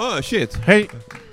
[0.00, 0.54] Åh shit!
[0.56, 0.88] Hej!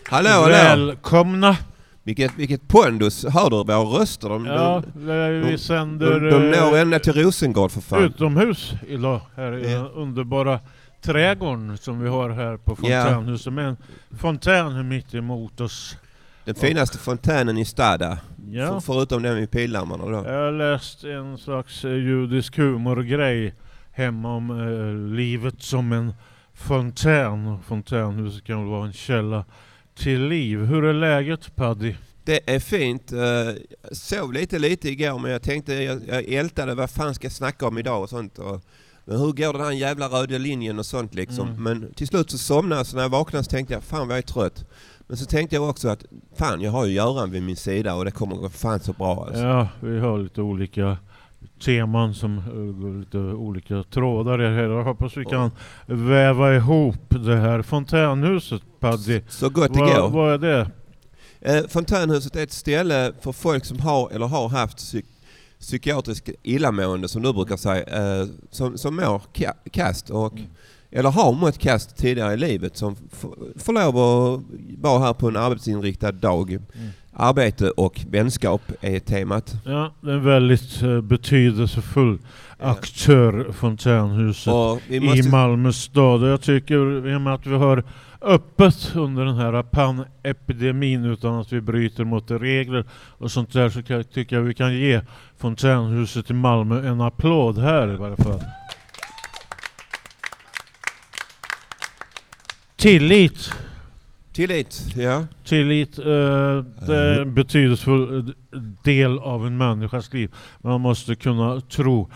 [0.09, 0.47] Hallå, hallå!
[0.85, 1.57] Välkomna!
[2.03, 3.25] Vilket, vilket pondus!
[3.25, 4.29] Hör du våra röster?
[4.29, 8.03] De, Ja, de, vi de, sänder de, de når eh, ända till Rosengård för fan.
[8.03, 9.77] utomhus idag här i Ja.
[9.77, 10.59] den underbara
[11.01, 13.77] trädgården som vi har här på fontänhuset med en
[14.19, 15.97] fontän mitt emot oss.
[16.45, 18.17] Den finaste fontänen i Stada.
[18.51, 18.67] Ja.
[18.67, 20.11] För, förutom den vid Pildammar då.
[20.11, 23.53] Jag har läst en slags eh, judisk humorgrej
[23.91, 26.13] hemma om eh, livet som en
[26.55, 27.57] fontän.
[27.67, 29.45] Fontänhuset kan väl vara en källa
[29.95, 30.59] till liv.
[30.59, 31.95] Hur är läget Paddy?
[32.23, 33.11] Det är fint.
[33.11, 33.19] Eh,
[33.91, 37.67] sov lite lite igår men jag tänkte, jag, jag ältade vad fan ska jag snacka
[37.67, 38.39] om idag och sånt.
[38.39, 38.61] Och,
[39.05, 41.47] men hur går den här jävla röda linjen och sånt liksom.
[41.47, 41.63] Mm.
[41.63, 44.17] Men till slut så somnade jag så när jag vaknade så tänkte jag fan vad
[44.17, 44.65] jag är trött.
[45.07, 46.05] Men så tänkte jag också att
[46.37, 49.25] fan jag har ju Göran vid min sida och det kommer gå fan så bra
[49.25, 49.43] alltså.
[49.43, 50.97] Ja, vi har lite olika
[51.65, 54.63] teman som eh, lite olika trådar här.
[54.63, 55.51] Jag hoppas vi kan
[55.85, 59.21] väva ihop det här fontänhuset Paddy.
[59.29, 60.09] Så gott det går.
[60.09, 60.71] vad är det?
[61.41, 65.05] Eh, Fontänhuset är ett ställe för folk som har eller har haft psyk
[65.59, 67.83] psykiatrisk illamående som du brukar säga.
[68.21, 70.45] Eh, som, som mår ka- kast och Mm.
[70.91, 72.95] eller har mått kast tidigare i livet som
[73.55, 74.41] får lov att
[74.81, 76.51] vara här på en arbetsinriktad dag.
[76.51, 76.89] Mm.
[77.17, 79.53] Arbete och vänskap är temat.
[79.65, 82.17] Ja, det är en väldigt eh, betydelsefull
[82.59, 84.53] aktör, fontänhuset.
[84.53, 86.23] Och vi i måste, Malmö stad.
[86.23, 87.83] Och jag tycker, i och med att vi har
[88.21, 93.83] öppet under den här panepidemin utan att vi bryter mot regler och sånt där så
[93.83, 95.01] kan, tycker jag vi kan ge
[95.37, 98.43] Fontänhuset i Malmö en applåd här i varje fall.
[102.75, 103.51] Tillit.
[104.35, 105.27] Tillit, ja.
[105.43, 110.33] Tillit eh, det är en betydelsefull eh, del av en människas liv.
[110.61, 112.09] Man måste kunna tro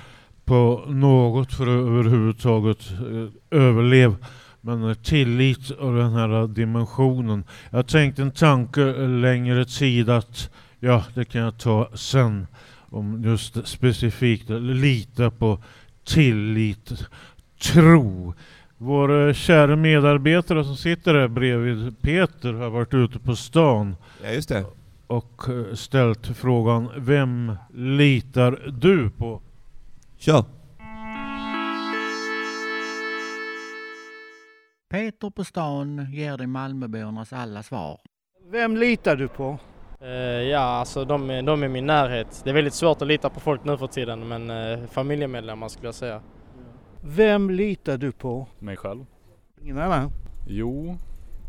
[0.46, 4.16] på något för att överhuvudtaget eh, överleva.
[4.62, 7.44] Men eh, tillit och den här dimensionen.
[7.70, 10.50] Jag har tänkt en tanke eh, längre tid att
[10.80, 12.48] ja, det kan jag ta sen.
[12.92, 15.64] Om just specifikt eh, lita på
[16.04, 16.92] tillit,
[17.62, 18.34] tro.
[18.82, 24.50] Vår kära medarbetare som sitter här bredvid Peter har varit ute på stan Ja just
[24.50, 24.66] det.
[25.08, 29.42] och eh, ställt frågan Vem litar du på?
[30.18, 30.44] Kör.
[34.92, 38.00] Peter på stan ger dig Malmöbornas alla svar.
[38.52, 39.58] Vem litar du på?
[40.02, 40.10] Eh,
[40.50, 42.42] ja, alltså de, är- de är min närhet.
[42.44, 45.88] Det är väldigt svårt att lita på folk nu för tiden men eh, familjemedlemmar skulle
[45.88, 46.22] jag säga.
[47.02, 48.48] Vem litar du på?
[48.60, 49.06] Mig själv?
[49.62, 50.12] Ingen annan?
[50.48, 50.98] Jo,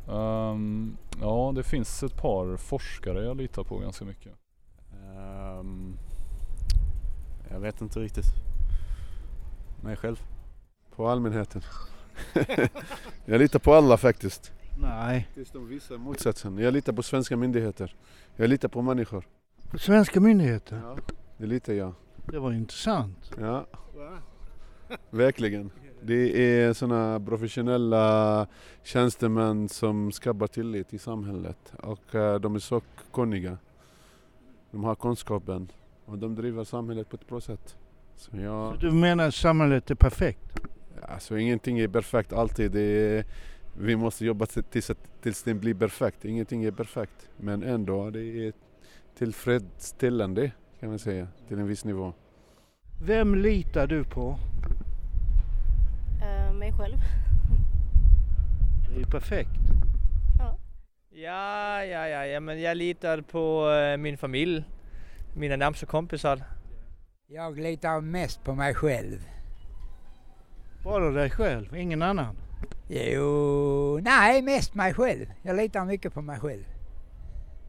[0.09, 4.33] ehm, ja det finns ett par forskare jag litar på ganska mycket.
[4.93, 5.97] Ehm,
[7.51, 8.27] jag vet inte riktigt.
[9.83, 10.23] Mig själv.
[10.97, 11.63] På allmänheten.
[13.25, 14.53] jag litar på alla faktiskt.
[14.79, 15.29] Nej.
[15.35, 16.59] Tills de visar motsatsen.
[16.59, 17.95] Jag litar på svenska myndigheter.
[18.37, 19.25] Jag litar på människor.
[19.71, 20.83] På svenska myndigheter?
[20.85, 20.97] Ja.
[21.39, 21.95] Det litar jag.
[22.27, 23.31] Det var intressant.
[23.41, 23.67] Ja.
[25.11, 25.71] Verkligen.
[26.03, 28.47] Det är sådana professionella
[28.83, 31.73] tjänstemän som skapar tillit i samhället.
[31.83, 32.81] Och eh, de är så
[33.13, 33.59] kunniga.
[34.71, 35.69] De har kunskapen.
[36.05, 37.77] Och de driver samhället på ett bra sätt.
[38.17, 38.79] Så jag...
[38.81, 40.61] Du menar att samhället är perfekt?
[41.03, 42.77] Alltså ingenting är perfekt alltid.
[42.77, 43.25] Är,
[43.79, 44.91] vi måste jobba till- tills,
[45.23, 46.25] tills det blir perfekt.
[46.25, 47.29] Ingenting är perfekt.
[47.37, 48.53] Men ändå, det är
[49.19, 51.29] tillfredsställande kan man säga.
[51.49, 52.13] Till en viss nivå.
[53.05, 54.37] Vem litar du på?
[56.23, 56.99] Eh, mig själv.
[58.95, 59.51] Det är perfekt.
[61.13, 64.65] Ja, ja, ja, ja, men jag litar på eh, min familj,
[65.35, 66.43] mina närmsta kompisar.
[67.27, 69.27] Jag litar mest på mig själv.
[70.85, 72.37] Bara dig själv, ingen annan?
[72.89, 75.27] Jo, nej, mest mig själv.
[75.43, 76.65] Jag litar mycket på mig själv.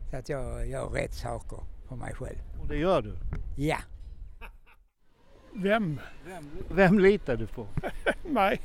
[0.09, 2.37] Så att jag gör rätt saker på mig själv.
[2.61, 3.17] Och det gör du?
[3.57, 3.77] Ja.
[5.53, 5.99] Vem?
[6.69, 7.67] Vem litar du på?
[8.29, 8.61] Mig.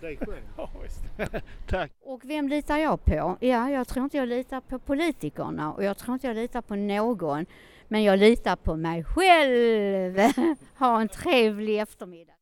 [0.00, 0.42] Dig själv?
[0.56, 1.32] Ja, visst.
[1.68, 1.92] Tack.
[2.04, 3.36] Och vem litar jag på?
[3.40, 6.76] Ja, jag tror inte jag litar på politikerna och jag tror inte jag litar på
[6.76, 7.46] någon.
[7.88, 10.18] Men jag litar på mig själv.
[10.78, 12.32] Ha en trevlig eftermiddag.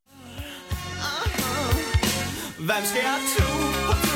[2.60, 3.46] Vem ska jag tro
[3.87, 4.07] på,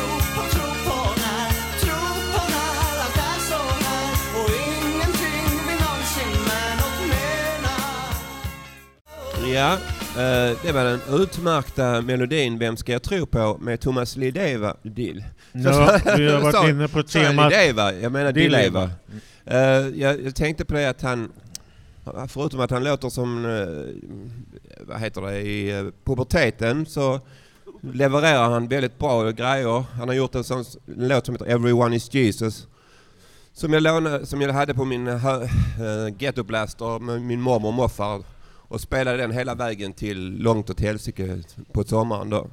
[9.47, 14.77] Ja, eh, det var den utmärkta melodin Vem ska jag tro på med Thomas Lideva.
[14.83, 15.25] Dill.
[15.53, 17.93] Ja, vi har varit inne på temat Lideva?
[17.93, 18.91] Jag menar Dilleva.
[19.45, 19.59] Eh,
[20.01, 21.33] jag, jag tänkte på det att han,
[22.29, 27.21] förutom att han låter som, eh, vad heter det, i puberteten så
[27.81, 29.85] levererar han väldigt bra grejer.
[29.99, 32.67] Han har gjort en sån s- låt som heter Everyone is Jesus.
[33.55, 35.19] Som jag, lånade, som jag hade på min uh,
[36.19, 38.23] Ghetto Blaster med min mormor och morfar.
[38.73, 41.39] Och spelade den hela vägen till långt åt helsike
[41.73, 42.49] på sommaren då.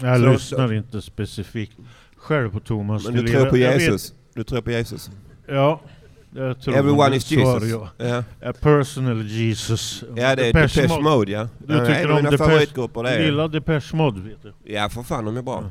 [0.00, 1.72] Jag Så- lyssnar inte specifikt
[2.16, 4.14] själv på Thomas Men du tror på vet- Jesus?
[4.34, 5.10] Du tror på Jesus?
[5.48, 5.80] Ja,
[6.34, 7.62] jag tror Everyone is Jesus.
[7.98, 8.24] ja.
[8.42, 10.04] A personal Jesus.
[10.16, 11.48] Ja, det är Depeche Mode, ja.
[11.58, 14.42] Du en tycker av om mina Depeche, favoritgrupper, det är- du gillar Depeche Mode vet
[14.42, 14.52] du.
[14.64, 15.64] Ja, för fan de är bra.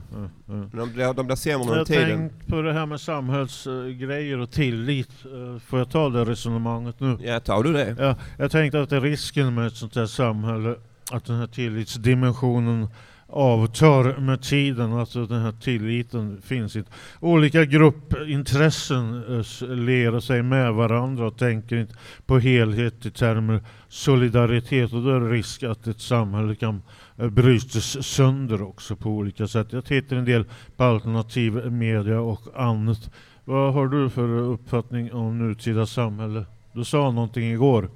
[0.71, 2.09] De, blir, de blir sämre med Jag tiden.
[2.29, 5.09] tänkte på det här med samhällsgrejer och tillit.
[5.25, 7.17] Eh, Får jag ta det resonemanget nu?
[7.21, 7.95] Ja, tar du det?
[7.99, 10.75] Ja, jag tänkte att det är risken med ett sånt här samhälle,
[11.11, 12.87] att den här tillitsdimensionen
[13.33, 14.93] avtar med tiden.
[14.93, 16.91] Alltså den här tilliten finns inte.
[17.19, 21.95] Olika gruppintressen eh, lerar sig med varandra och tänker inte
[22.25, 24.93] på helhet i termer solidaritet.
[24.93, 26.81] Och då är det risk att ett samhälle kan
[27.17, 29.73] eh, brytas sönder också på olika sätt.
[29.73, 30.45] Jag tittar en del
[30.77, 33.09] på alternativ media och annat.
[33.45, 36.45] Vad har du för uppfattning om nutida samhälle?
[36.73, 37.89] Du sa någonting igår.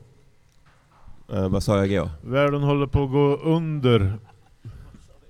[1.34, 2.10] Eh, vad sa jag igår?
[2.22, 4.18] Världen håller på att gå under.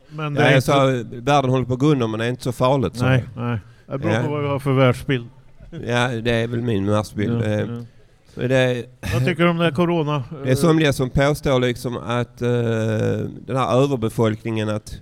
[0.10, 0.62] Men det Ja, är inte...
[0.66, 0.86] sa
[1.22, 2.96] världen håller på att gå under men det är inte så farligt.
[2.96, 3.60] sa Nej, nej.
[3.88, 4.24] Det beror Ja.
[4.24, 5.28] på vad vi har för världsbild.
[5.72, 7.42] Ja, det är väl min världsbild.
[7.42, 7.66] Ja, Eh, ja.
[8.34, 10.24] så Det, Vad tycker du om det här corona?
[10.44, 12.48] det är somliga som påstår liksom att eh,
[13.46, 15.02] den här överbefolkningen att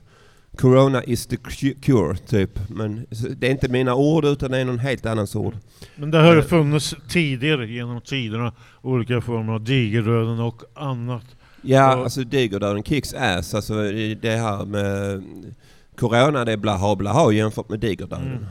[0.58, 2.60] Corona is the cu- cure, typ.
[2.70, 5.56] Men så det är inte mina ord utan det är någon helt annans ord.
[5.96, 11.26] Men det har ju Eh, funnits tidigare genom tiderna olika former av digerdöden och annat.
[11.66, 13.54] Ja, Och- alltså digerdöden kicks ass.
[13.54, 15.24] Alltså det det här med
[15.98, 18.28] Corona det är blaha blaha jämfört med digerdöden.
[18.28, 18.46] Mm.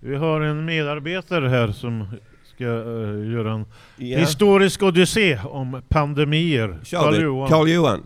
[0.00, 2.06] Vi har en medarbetare här som
[2.54, 3.64] ska eh, göra en
[3.96, 4.18] Ja.
[4.18, 6.78] historisk odyssé om pandemier.
[6.90, 7.48] Karl-Johan.
[7.48, 8.04] Karl-Johan.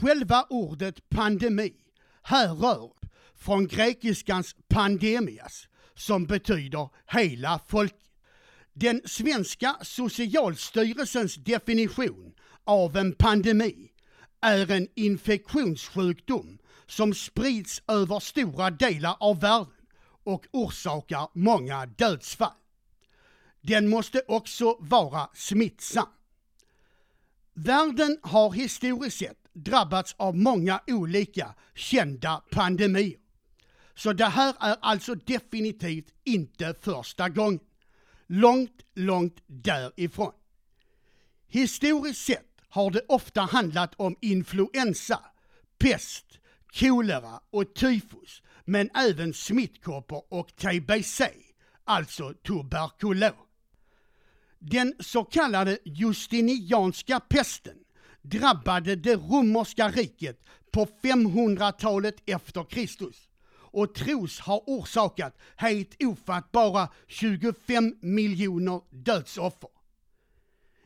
[0.00, 1.72] Själva ordet pandemi
[2.22, 2.90] härrör
[3.38, 7.94] från grekiskans pandemias som betyder hela folk.
[8.72, 12.32] Den svenska socialstyrelsens definition
[12.64, 13.90] av en pandemi
[14.40, 19.86] är en infektionssjukdom som sprids över stora delar av världen
[20.24, 22.52] och orsakar många dödsfall.
[23.60, 26.06] Den måste också vara smittsam.
[27.54, 33.18] Världen har historiskt sett drabbats av många olika kända pandemier.
[33.94, 37.60] Så det här är alltså definitivt inte första gången.
[38.26, 40.32] Långt, långt därifrån.
[41.46, 45.20] Historiskt sett har det ofta handlat om influensa,
[45.78, 46.26] pest,
[46.72, 51.22] kolera och tyfus, men även smittkoppor och typ TBC,
[51.84, 53.34] alltså tuberkulos.
[54.58, 57.76] Den så kallade justinianska pesten
[58.22, 60.40] drabbade det romerska riket
[60.70, 63.16] på 500-talet efter Kristus
[63.54, 69.73] och tros ha orsakat helt ofattbara 25 miljoner dödsoffer.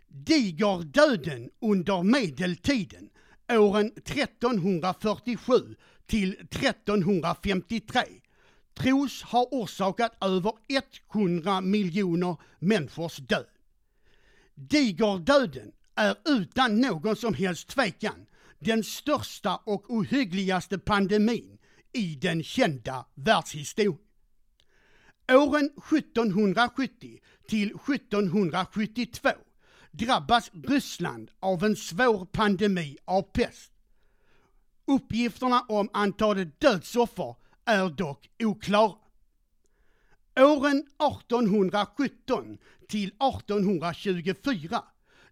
[0.09, 3.11] Digerdöden under medeltiden,
[3.53, 8.03] åren 1347 till 1353,
[8.75, 10.53] tros ha orsakat över
[11.15, 13.47] 100 miljoner människors död.
[14.55, 18.27] Digerdöden är utan någon som helst tvekan
[18.59, 21.59] den största och ohyggligaste pandemin
[21.93, 23.99] i den kända världshistorien.
[25.33, 27.19] Åren 1770
[27.49, 29.31] till 1772
[29.99, 33.73] drabbas Ryssland av en svår pandemi av pest.
[34.87, 38.95] Uppgifterna om antalet dödsoffer är dock oklara.
[40.41, 44.83] Åren 1817 till 1824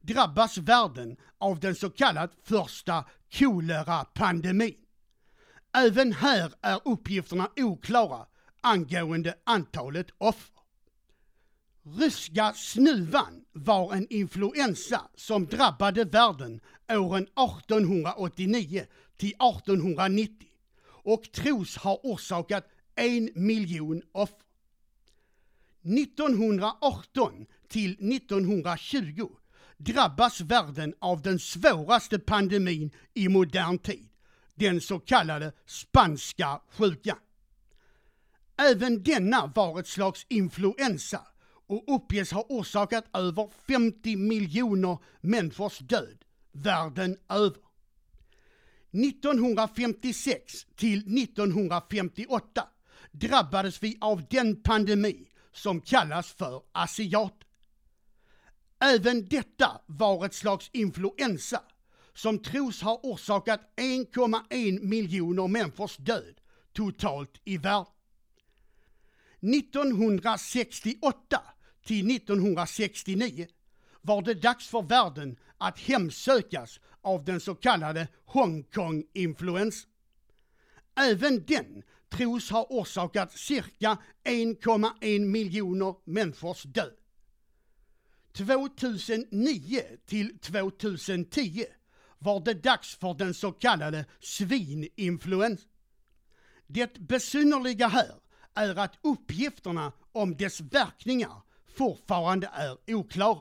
[0.01, 4.77] drabbas världen av den så kallade första kolerapandemin.
[5.77, 8.27] Även här är uppgifterna oklara
[8.61, 10.56] angående antalet offer.
[11.95, 20.49] Ryska snuvan var en influensa som drabbade världen åren 1889 till 1890
[20.89, 24.37] och tros ha orsakat en miljon offer.
[25.83, 29.29] 1918 till 1920
[29.77, 34.09] drabbas världen av den svåraste pandemin i modern tid,
[34.55, 37.19] den så kallade spanska sjukan.
[38.57, 41.27] Även denna var ett slags influensa
[41.67, 47.67] och uppges ha orsakat över 50 miljoner människors död världen över.
[48.91, 52.69] 1956 till 1958
[53.11, 57.35] drabbades vi av den pandemi som kallas för asiat.
[58.81, 61.63] Även detta var ett slags influensa
[62.15, 66.41] som tros ha orsakat 1,1 miljoner människors död
[66.73, 67.93] totalt i världen.
[69.41, 71.43] 1968
[71.87, 73.47] till 1969
[74.01, 79.91] var det dags för världen att hemsökas av den så kallade Hongkong-influensan.
[80.97, 86.93] Även den tros ha orsakat cirka 1,1 miljoner människors död.
[88.33, 91.65] 2009 till 2010
[92.19, 95.69] var det dags för den så kallade svininfluensan.
[96.67, 98.15] Det besynnerliga här
[98.55, 101.46] är att uppgifterna om dess verkningar
[101.77, 103.41] fortfarande är intercede.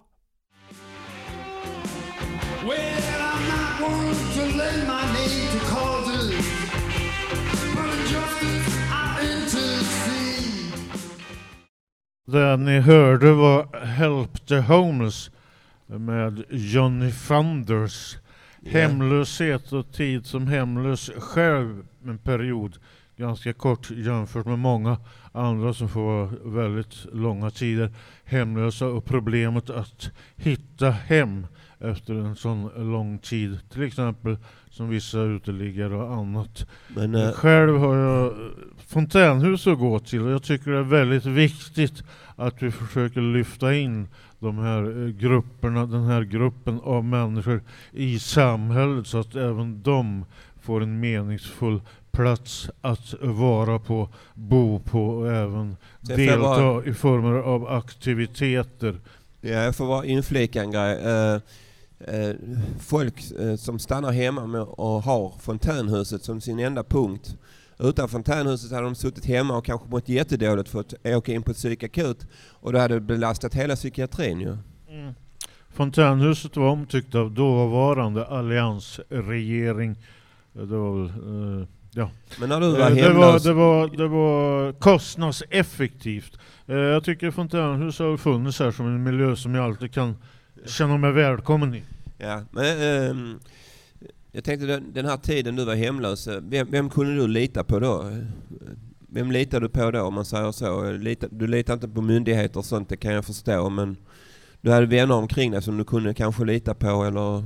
[12.27, 15.31] Det ni hörde var Help the Homeless
[15.87, 18.17] med Johnny Thunders.
[18.65, 22.77] Hemlöshet och tid som hemlös själv en period
[23.17, 24.97] ganska kort jämfört med många
[25.31, 27.91] andra som får vara väldigt långa tider
[28.23, 31.47] hemlösa och problemet att hitta hem
[31.79, 33.59] efter en sån lång tid.
[33.69, 34.37] Till exempel
[34.69, 36.67] som vissa uteliggare och annat.
[36.87, 38.33] Men, eh, Själv har jag
[38.87, 42.03] fontänhus att gå till och jag tycker det är väldigt viktigt
[42.35, 44.07] att vi försöker lyfta in
[44.39, 50.25] de här eh, grupperna, den här gruppen av människor i samhället så att även de
[50.61, 51.81] får en meningsfull
[52.15, 58.99] plats att vara på, bo på och även delta bara- i former av aktiviteter.
[59.41, 60.97] Ja, jag får bara inflika en grej.
[60.97, 61.39] Eh,
[61.99, 62.35] eh,
[62.79, 67.37] folk eh, som stannar hemma och har fontänhuset som sin enda punkt.
[67.79, 71.53] Utan fontänhuset hade de suttit hemma och kanske mått jättedåligt för att åka in på
[71.53, 72.27] psykakut.
[72.51, 74.57] Och då hade det belastat hela psykiatrin ju.
[74.89, 75.13] Mm.
[75.73, 79.95] Fontänhuset var omtyckt av dåvarande alliansregering.
[80.53, 81.09] Det var väl,
[81.61, 82.09] eh, ja.
[82.39, 86.37] Men när du var Eh, det, var, hemlös- det, var, det var kostnadseffektivt.
[86.67, 90.15] Eh, jag tycker fontänhus har funnits här som en miljö som jag alltid kan
[90.65, 91.83] känna mig välkommen i.
[92.17, 93.39] Ja, men ehm,
[94.31, 97.79] jag tänkte den, här tiden du var hemlös, eh, vem, vem kunde du lita på
[97.79, 98.05] då?
[99.09, 100.91] Vem litade du på då om man säger så?
[100.91, 103.97] Lita, du litar inte på myndigheter och sånt, det kan jag förstå men
[104.61, 107.43] du hade vänner omkring dig som du kunde kanske lita på eller?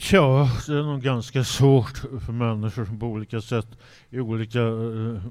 [0.00, 3.66] Tja, det är nog ganska svårt för människor som på olika sätt
[4.10, 5.22] i olika, eh,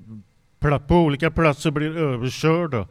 [0.59, 2.87] pla- på olika platser blir överkörda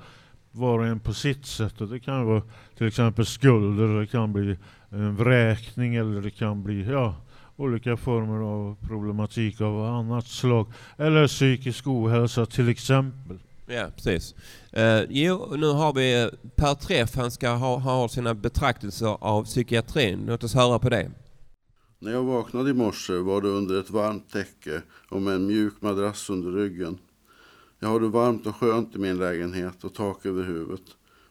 [0.52, 1.80] var och en på sitt sätt.
[1.80, 2.42] Och det kan vara
[2.78, 4.56] till exempel skulder, det kan bli
[4.90, 7.14] en vräkning eller det kan bli ja,
[7.56, 10.66] olika former av problematik av annat slag.
[10.97, 13.38] Eller psykisk ohälsa till exempel.
[13.66, 14.35] Ja, precis.
[14.73, 19.44] Eh, jo, nu har vi eh, Per Träff, han ska ha, ha sina betraktelser av
[19.44, 20.25] psykiatrin.
[20.26, 21.11] Låt oss höra på det.
[22.00, 25.75] När jag vaknade i morse var det under ett varmt täcke och med en mjuk
[25.81, 26.99] madrass under ryggen.
[27.78, 30.83] Jag har det varmt och skönt i min lägenhet och tak över huvudet.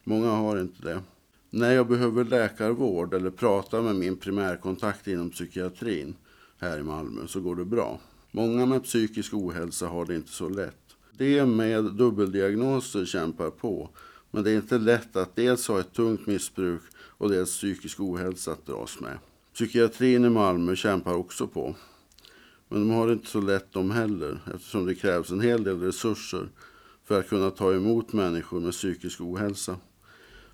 [0.03, 1.01] Många har inte det.
[1.49, 6.15] När jag behöver läkarvård eller prata med min primärkontakt inom psykiatrin
[6.57, 7.99] här i Malmö så går det bra.
[8.31, 10.95] Många med psykisk ohälsa har det inte så lätt.
[11.17, 13.89] De med dubbeldiagnoser kämpar på,
[14.31, 18.51] men det är inte lätt att dels ha ett tungt missbruk och dels psykisk ohälsa
[18.51, 19.17] att dras med.
[19.57, 21.75] Psykiatrin i Malmö kämpar också på.
[22.67, 25.79] Men de har det inte så lätt de heller eftersom det krävs en hel del
[25.79, 26.49] resurser
[27.03, 29.77] för att kunna ta emot människor med psykisk ohälsa.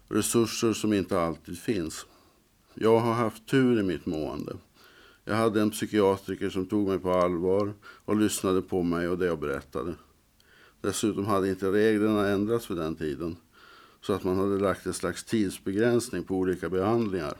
[0.07, 2.05] Resurser som inte alltid finns.
[2.73, 4.57] Jag har haft tur i mitt mående.
[5.25, 9.25] Jag hade en psykiatriker som tog mig på allvar och lyssnade på mig och det
[9.25, 9.93] jag berättade.
[10.81, 13.35] Dessutom hade inte reglerna ändrats vid den tiden
[14.01, 17.33] så att man hade lagt en slags tidsbegränsning på olika behandlingar.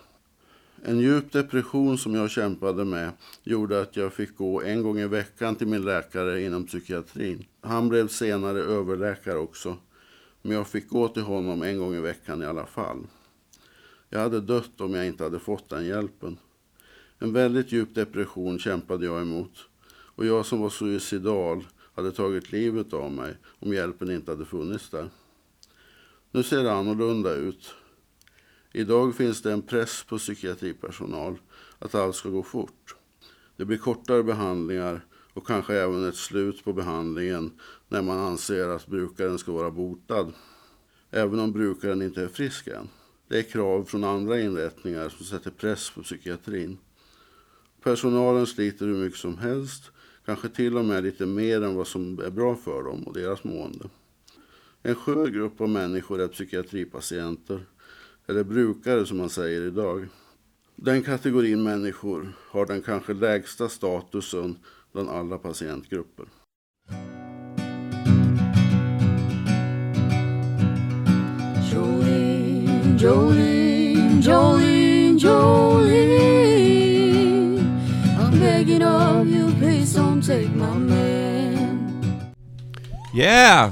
[0.86, 3.12] En djup depression som jag kämpade med
[3.44, 7.46] gjorde att jag fick gå en gång i veckan till min läkare inom psykiatrin.
[7.62, 9.78] Han blev senare överläkare också,
[10.42, 13.08] men jag fick gå till honom en gång i veckan i alla fall.
[14.10, 16.38] Jag hade dött om jag inte hade fått den hjälpen.
[17.20, 21.64] En väldigt djup depression kämpade jag emot och jag som var suicidal
[21.96, 25.10] hade tagit livet av mig om hjälpen inte hade funnits där.
[26.32, 27.74] Nu ser det annorlunda ut.
[28.76, 31.38] Idag finns det en press på psykiatripersonal
[31.80, 32.96] att allt ska gå fort.
[33.58, 37.52] Det blir kortare behandlingar och kanske även ett slut på behandlingen
[37.88, 40.34] när man anser att brukaren ska vara botad.
[41.12, 42.90] Även om brukaren inte är frisk än.
[43.28, 46.78] Det är krav från andra inrättningar som sätter press på psykiatrin.
[47.84, 49.92] Personalen sliter hur mycket som helst,
[50.26, 53.44] kanske till och med lite mer än vad som är bra för dem och deras
[53.44, 53.90] mående.
[54.84, 57.66] En skör grupp av människor är psykiatripatienter,
[58.28, 60.08] eller brukare som man säger idag.
[60.76, 64.58] Den kategorin människor har den kanske lägsta statusen
[64.94, 66.26] bland alla patientgrupper.
[71.74, 76.44] Jolene, Jolene, Jolene, Jolene.
[78.20, 82.34] I'm begging of you, please don't take my man.
[83.16, 83.72] Yeah!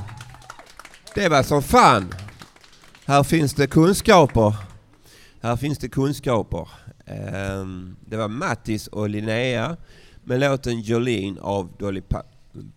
[1.16, 2.14] Det var som fan.
[3.12, 4.56] Här finns det kunskaper.
[5.42, 6.68] Här finns det kunskaper.
[7.06, 9.78] Ehm, det var Mattis och Linnea
[10.24, 12.24] med låten Jolene av Dolly pa-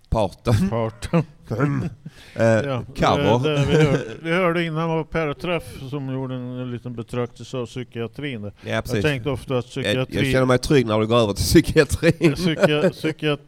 [0.09, 0.55] Parton.
[0.71, 1.23] Parton.
[2.37, 3.38] Eh, Ja, cover.
[3.49, 7.57] det- det vi, hör, vi hörde innan var Per Träff som gjorde en liten betraktelse
[7.57, 8.43] av psykiatrin.
[8.43, 8.53] där.
[8.64, 8.95] Ja, precis.
[8.95, 10.17] jag tänkte ofta att jag, psykiatri...
[10.17, 12.35] jag känner mig trygg när du går över till psykiatrin.
[12.35, 13.41] Psykia, psykiat...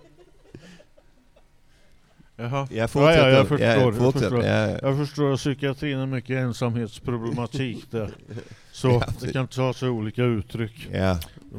[2.37, 2.69] Jaha.
[2.71, 3.49] Ja, fortsätt ja, ja, jag nu.
[3.49, 3.66] förstår.
[3.66, 4.23] Ja, jag, fortsätt.
[4.23, 4.45] förstår.
[4.45, 4.78] Ja, ja.
[4.83, 8.11] jag förstår att psykiatrin är mycket ensamhetsproblematik där.
[8.73, 10.88] Så Ja, det kan ta sig olika uttryck.
[10.93, 11.19] Ja.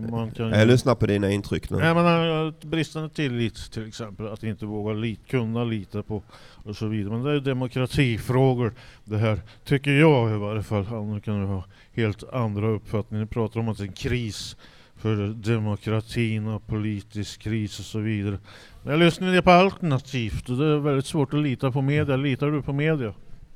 [0.10, 1.78] Man kan Jag lyssnar på dina intryck nu.
[1.78, 6.24] Nej, men äh, bristande tillit till exempel, att inte våga lit, kunna lita på
[6.64, 7.14] och så vidare.
[7.14, 10.88] Men det är demokratifrågor det här, tycker jag i varje fall.
[10.88, 13.24] Andra kan ju ha helt andra uppfattningar.
[13.24, 14.56] Ni pratar om att det är en kris
[14.96, 18.38] för demokratin och politisk kris och så vidare.
[18.90, 22.16] Jag lyssnar på alternativt och det är väldigt svårt att lita på media.
[22.16, 23.08] Litar du på media?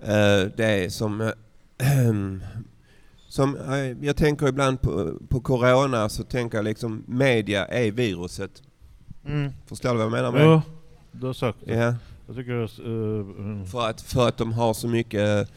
[0.01, 1.31] Eh, det är som...
[3.27, 8.63] som eh, jag tänker ibland på, på corona så tänker jag liksom media är viruset.
[9.25, 9.51] Mm.
[9.65, 10.61] Förstår du vad jag menar med Ja,
[11.11, 11.73] du har sagt det.
[11.73, 11.95] Ja.
[12.27, 12.79] Jag tycker att...
[12.79, 15.49] eh, För att, för att de har så mycket...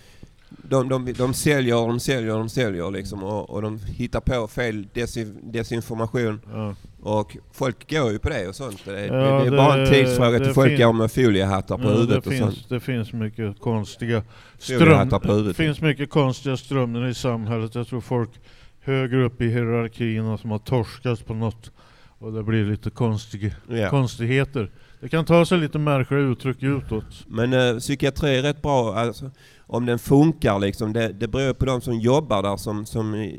[0.48, 4.86] De, de, de säljer, de säljer, de säljer liksom och, och de hittar på fel
[4.92, 6.40] desin, desinformation.
[7.04, 8.82] Och folk går ju på det och sånt.
[8.84, 11.78] Det, är- Ja, det är bara en det- tidsfråga till det folk går med foliehattar
[11.78, 12.68] på Ja, huvudet det och finns, sånt.
[12.68, 14.22] Det finns mycket konstiga
[14.58, 15.56] ström, huvudet.
[15.56, 17.74] finns mycket konstiga strömningar i samhället.
[17.74, 18.30] Jag tror folk
[18.80, 21.70] högre upp i hierarkierna som har torskat på något
[22.18, 23.90] och det blir lite konstig, Ja.
[23.90, 24.70] konstigheter.
[25.00, 27.24] Det kan ta sig lite märkliga uttryck utåt.
[27.26, 29.30] Men eh, psykiatri är rätt bra, alltså,
[29.66, 30.92] om den funkar liksom.
[30.92, 33.30] Det, det beror på de som jobbar där som, som eh,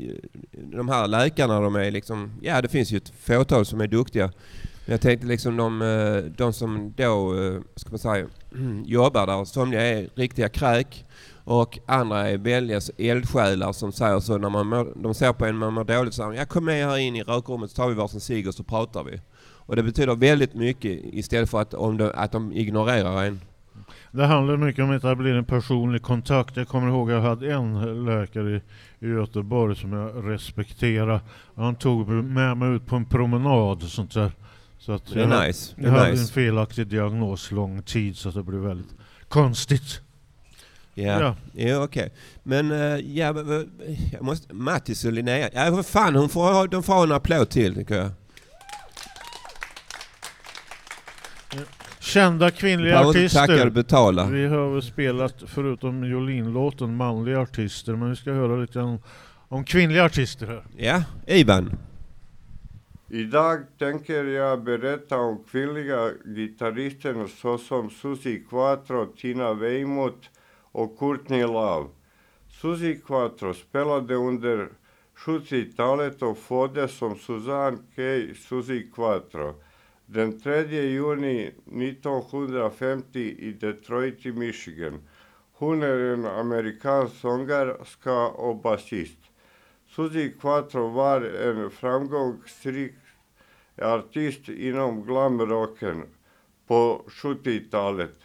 [0.52, 4.32] de här läkarna de är liksom, ja det finns ju ett fåtal som är duktiga.
[4.86, 8.26] Men jag tänkte liksom de, eh, de som då, eh, ska man säga,
[8.84, 11.04] jobbar där, somliga är riktiga kräk
[11.44, 15.56] och andra är väldigt eldsjälar som säger så när man mår, de ser på en
[15.56, 17.88] man mår dåligt så säger de, ja kom med här in i rökrummet så tar
[17.88, 19.20] vi varsin cigg och så pratar vi.
[19.66, 23.40] Och det betyder väldigt mycket istället för att, om de, att de ignorerar en.
[24.16, 26.56] Det handlar mycket om att det blir en personlig kontakt.
[26.56, 28.60] Jag kommer ihåg att jag hade en läkare i,
[29.06, 31.20] i Göteborg som jag respekterade.
[31.56, 34.32] Han tog med mig ut på en promenad och sånt där.
[34.78, 35.74] Så att Det är jag, nice.
[35.78, 36.22] Jag hade nice.
[36.22, 38.94] en felaktig diagnos lång tid så att det blev väldigt
[39.28, 40.00] konstigt.
[40.94, 41.36] Ja, Ja.
[41.52, 41.84] ja.
[41.84, 42.12] okej.
[42.42, 43.34] Men eh, ja,
[44.12, 47.94] jag måste, Mattis och Linnea, ja fan hon får, de får en applåd till tycker
[47.94, 48.10] jag.
[52.06, 53.70] Kända kvinnliga artister.
[53.70, 54.26] betala.
[54.26, 57.96] Vi har väl spelat, förutom Jolin-låten, manliga artister.
[57.96, 58.98] Men vi ska höra lite om,
[59.48, 60.64] om kvinnliga artister här.
[60.76, 61.70] Ja, Ivan.
[63.10, 70.28] Idag tänker jag berätta om kvinnliga gitarrister såsom Susie Quattro, Tina Weymouth
[70.72, 71.88] och Courtney Love.
[72.60, 74.68] Susie Quattro spelade under
[75.26, 78.02] 70-talet och föddes som Susanne K.
[78.48, 79.54] Susie Quattro
[80.06, 85.00] den 3 juni 1950 i Detroit i Michigan.
[85.52, 89.18] Hon är en amerikansk sångerska och basist.
[89.88, 92.94] Suzy Quattro var en framgångsrik
[93.82, 96.04] artist inom glamrocken
[96.66, 98.16] på 70-talet.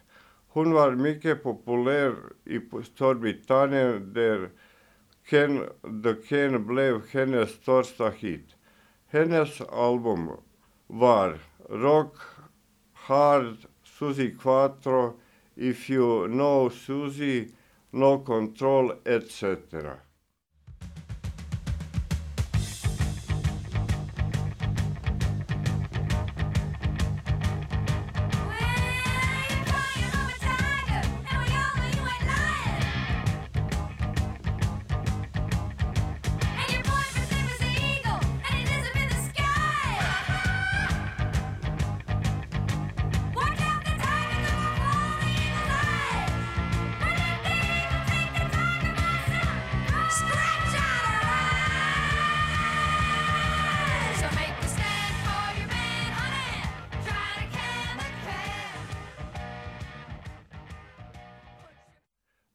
[0.48, 2.16] Hon var mycket populär
[2.46, 4.50] i Storbritannien där
[5.30, 5.64] Ken
[6.04, 8.56] the Ken blev hennes största hit.
[9.08, 10.30] Hennes album
[10.88, 11.40] var
[11.72, 12.20] Rock
[12.94, 15.16] Hard, Susie Quattro,
[15.56, 17.54] If You Know Susie,
[17.94, 20.02] No Control, etc.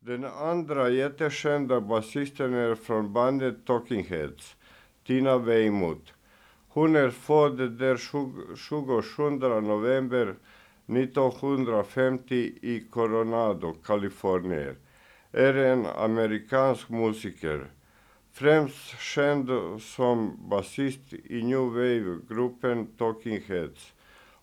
[0.06, 4.56] Den andra jättekända basisten är från bandet Talking Heads.
[5.06, 6.12] Tina Weymouth.
[6.68, 7.98] Hon är född den
[8.56, 10.34] 27 november
[10.86, 14.76] 1950 i Coronado, Kalifornien.
[15.32, 17.66] Är en amerikansk musiker.
[18.32, 19.50] Främst känd
[19.82, 23.92] som basist i New Wave-gruppen Talking Heads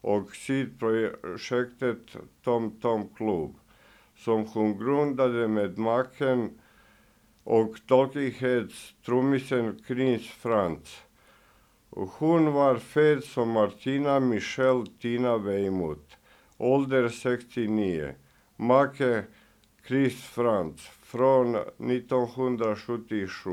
[0.01, 3.55] och sidprojektet Tom Tom Club
[4.23, 6.59] som hon grundade med maken
[7.43, 9.87] och tolkighetstrummisen Heads Frans.
[9.87, 11.01] Chris Frantz.
[11.89, 16.15] Hon var född som Martina Michelle Tina Weymouth,
[16.57, 18.15] ålder 69.
[18.55, 19.23] Make
[19.87, 23.49] Chris Frantz från 1977.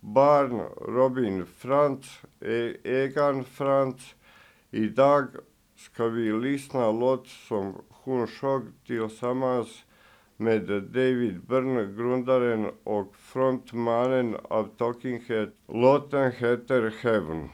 [0.00, 0.60] Barn
[0.94, 4.14] Robin Frantz, e-, Egan Frantz.
[4.70, 5.26] Idag
[5.76, 9.84] ska vi lyssna låt som hon sjöng tillsammans
[10.36, 15.48] med David Byrne, grundaren och frontmannen av Talking Head.
[15.68, 17.48] Låten heter Heaven.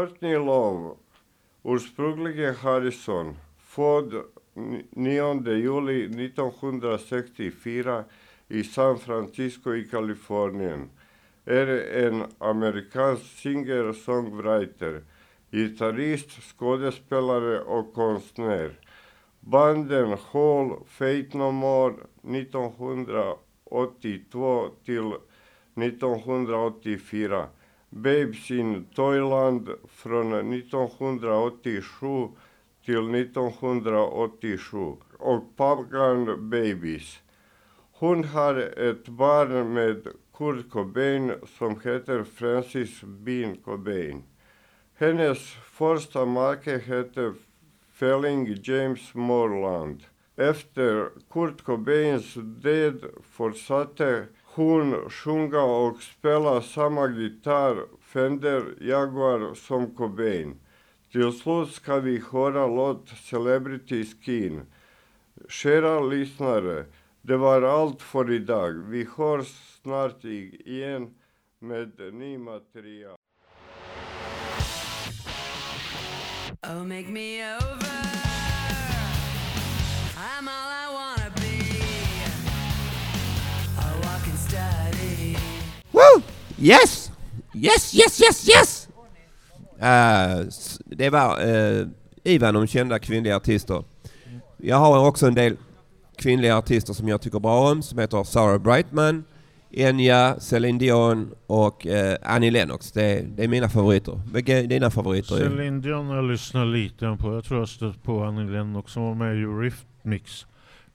[0.00, 0.94] Smrtni Love,
[1.64, 4.14] ursprungligen Harrison, född
[4.90, 8.04] 9 juli 1964
[8.48, 10.90] i San Francisco i Kalifornien,
[11.44, 11.66] är
[12.04, 15.02] en amerikansk singer-songwriter,
[15.50, 18.72] gitarrist, skådespelare och konstnär.
[19.40, 25.12] Banden Hall, Fate No More 1982 till
[25.74, 27.48] 1984.
[27.90, 32.28] Babes in Toyland från 1987
[32.84, 37.20] till 1987 och Popgun Babies.
[37.92, 38.54] Hon har
[38.90, 44.22] ett barn med Kurt Cobain som heter Francis Bean Cobain.
[44.94, 47.34] Hennes första make hette
[47.92, 50.04] Felling James Morland.
[50.36, 60.60] Efter Kurt Cobains död fortsatte hon sjunga och spela samma gitarr, Fender Jaguar, som Cobain.
[61.12, 64.62] Till slut ska vi höra låt Celebrity Skin.
[65.48, 66.84] Kära lyssnare,
[67.22, 68.72] det var allt för idag.
[68.72, 71.14] Vi hörs snart igen
[71.58, 73.16] med ny material.
[76.62, 78.29] Oh, make me over.
[86.60, 87.10] Yes!
[87.54, 88.88] Yes, yes, yes, yes!
[89.82, 90.46] Uh,
[90.96, 91.86] det var uh,
[92.24, 93.84] Ivan om kända kvinnliga artister.
[94.56, 95.56] Jag har också en del
[96.16, 99.24] kvinnliga artister som jag tycker bra om som heter Sarah Brightman,
[99.70, 102.92] Enya, Celine Dion och eh, Annie Lennox.
[102.92, 104.20] Det, är- det är mina favoriter.
[104.32, 105.36] Vilka är dina favoriter?
[105.36, 107.34] Celine Dion har jag lyssnat lite på.
[107.34, 110.46] Jag tror jag stött på Annie Lennox som var med i Eurythmics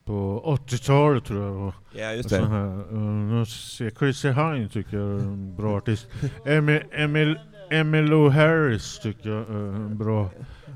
[0.05, 1.73] på 80-talet tror jag.
[2.03, 2.45] Ja, just det.
[2.47, 6.07] Här, ser Chrissy Hine tycker jag är en bra artist.
[6.45, 7.39] Emil, Emil,
[7.71, 10.29] Emmylou Harris tycker jag är en bra.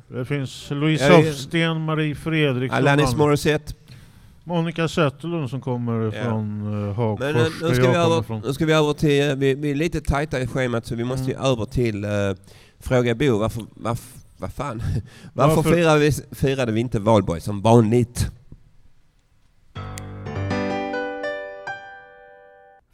[0.08, 1.14] Det finns Louise.
[1.16, 2.78] Hofsten, Marie Fredriksson.
[2.78, 3.74] Alanis Morissette.
[4.44, 6.24] Monica Zetterlund som kommer Ja.
[6.24, 8.42] från uh, Hagfors, Men eh, nu ska, vi över, från.
[8.46, 11.04] nu ska vi över till, eh, vi, vi är lite tajta i schemat så vi
[11.04, 12.12] måste ju över till uh,
[12.80, 13.38] Fråga Bo.
[13.38, 14.82] Varför, varför, vad fan?
[15.34, 18.32] Varför, Varför- Firade, vi, firade vi inte valborg som vanligt?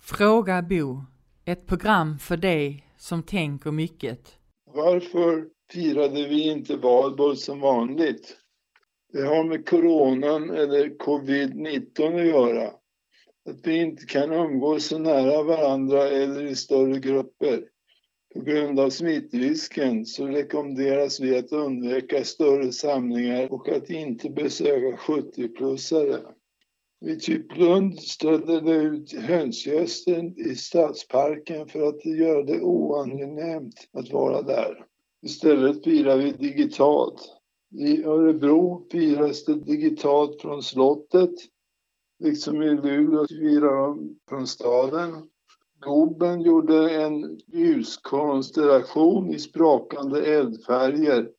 [0.08, 1.02] Fråga Bo.
[1.46, 4.20] Ett program för dig som tänker mycket.
[4.74, 8.38] Varför firade vi inte valborg som vanligt?
[9.14, 12.68] Det har med coronan eller covid-19 att göra.
[13.50, 17.64] Att vi inte kan umgås så nära varandra eller i större grupper.
[18.34, 24.98] På grund av smittrisken så rekommenderas vi att undvika större samlingar och att inte besöka
[24.98, 26.35] 70-plussare.
[27.06, 34.42] Vid Typlund ställde de ut hönsgästen i stadsparken för att göra det oangenämt att vara
[34.42, 34.86] där.
[35.26, 37.22] Istället firar vi digitalt.
[37.76, 41.32] I Örebro firas det digitalt från slottet.
[42.24, 45.30] Liksom i Luleå firar de från staden.
[45.82, 51.30] Globen gjorde en ljuskonstellation i sprakande eldfärger.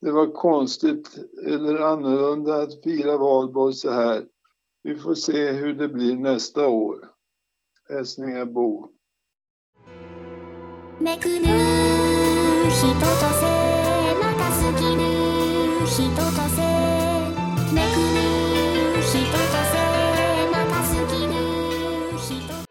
[0.00, 4.24] Det var konstigt eller annorlunda att fira valborg så här.
[4.85, 6.95] Vi får se hur det blir nästa år.
[7.89, 8.89] Hälsningar Bo.
[10.99, 13.05] めくる 人と
[13.39, 13.45] せ
[14.21, 15.01] また好きぬ
[15.85, 16.21] 人と
[16.55, 16.61] せ
[17.73, 19.37] めくぬ人と
[19.71, 19.75] せ
[20.51, 21.33] また好きぬ
[22.19, 22.65] 人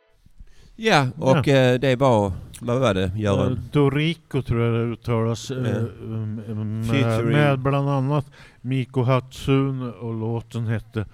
[0.76, 3.58] Ja, och eh, det var, vad var det Eh, Göran?
[3.72, 5.50] Dorico tror jag det uttalas.
[5.50, 5.78] eh, Ja.
[5.78, 8.26] um, um, med, Featuring- med bland annat
[8.60, 11.06] Miko Hatsune och låten hette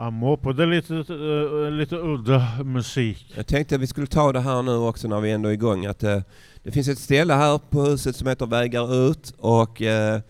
[0.00, 0.52] Amopo.
[0.52, 3.32] Det är lite, eh, lite udda musik.
[3.36, 5.86] Jag tänkte att vi skulle ta det här nu också när vi ändå är igång.
[5.86, 6.20] Att, eh,
[6.62, 10.20] det finns ett ställe här på huset som heter Vägar ut och eh,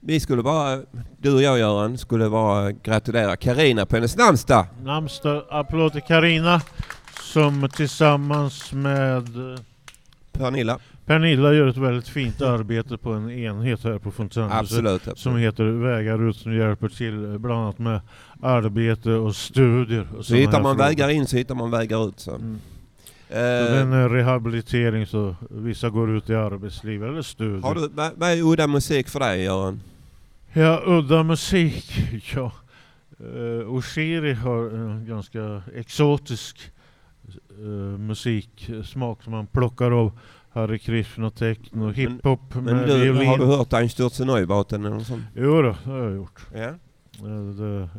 [0.00, 0.80] vi skulle bara,
[1.18, 4.66] du och jag Göran, skulle bara gratulera Karina på hennes namnsdag.
[4.82, 6.60] Namnsdag, applåd till Karina
[7.22, 9.28] som tillsammans med
[10.32, 10.78] Pernilla.
[11.06, 16.28] Pernilla gör ett väldigt fint arbete på en enhet här på Fontänhuset som heter Vägar
[16.28, 18.00] ut som hjälper till eh, bland annat med
[18.42, 20.06] arbete och studier.
[20.18, 20.88] Och Så hittar man frågor.
[20.88, 22.20] vägar in så hittar man vägar ut.
[22.20, 22.30] Så.
[22.30, 22.40] Så
[23.30, 27.62] Eh, det är en eh, rehabilitering så vissa går ut i arbetsliv eller studier.
[27.62, 29.80] har du, vad, vad är udda musik för dig Göran?
[30.52, 31.92] Ja, udda musik.
[32.34, 32.52] Ja.
[33.36, 36.70] Uh, Oshiri har en ganska exotisk
[37.60, 40.18] uh, musiksmak som man plockar av
[40.52, 43.28] Hare Krishna, techno, hiphop Men med du, violin.
[43.28, 45.22] har du hört Einstürze Neubauten eller något sånt?
[45.36, 46.40] Jo då, det har jag gjort.
[46.54, 46.74] Ja.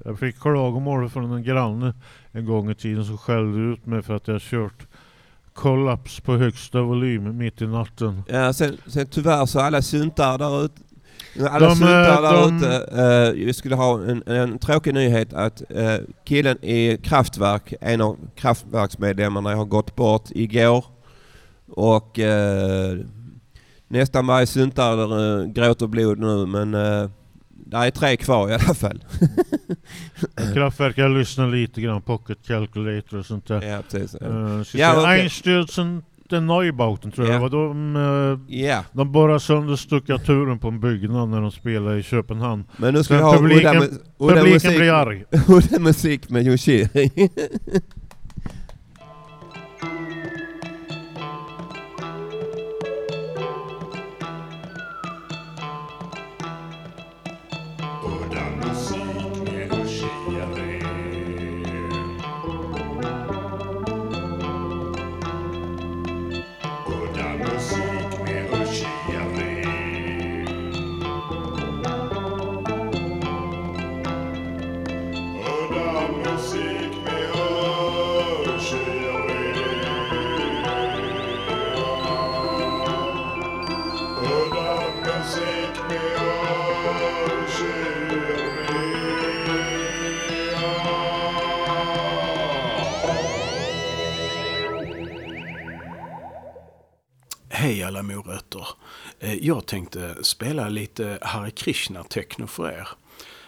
[0.06, 1.94] Jag fick klagomål från en granne
[2.32, 4.88] en gång i tiden som skällde ut mig för att jag kört
[5.54, 8.24] kollaps på högsta volym mitt i natten.
[8.28, 10.82] Ja, sen, sen tyvärr så alla syntar där ute
[11.50, 13.32] alla De, syntar eh, där de- ute.
[13.38, 18.18] eh, vi skulle ha en, en tråkig nyhet att eh, killen i Kraftwerk, en av
[18.36, 20.86] Kraftwerksmedlemmarna har gått bort igår.
[21.72, 22.98] Och eh,
[23.88, 27.10] nästan varje syntare uh, gråter blod nu men uh,
[27.50, 29.04] det är tre kvar i alla fall.
[30.54, 33.62] Kraftwerk, jag lyssnar lite grann, Pocket Calculator och sånt där.
[33.62, 34.16] Ja, precis.
[34.22, 34.28] Ja.
[34.28, 35.08] Uh, Ja.
[35.08, 37.50] Einstürzen den Neubauten tror jag var.
[37.50, 38.84] De, uh, Ja.
[38.92, 42.64] de borrade sönder stuckaturen på en byggnad när de spelade i Köpenhamn.
[42.78, 43.86] Men nu ska vi ha publiken, udda,
[44.18, 45.24] udda publiken musik, blir arg.
[45.48, 47.12] udda musik med Yoshiri.
[99.43, 102.88] Jag tänkte spela lite Hare Krishna-techno för er.